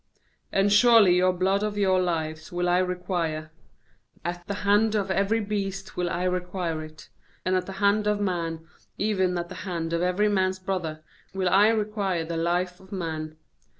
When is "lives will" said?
2.01-2.67